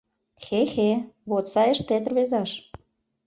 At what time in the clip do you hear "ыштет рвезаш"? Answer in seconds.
1.75-2.51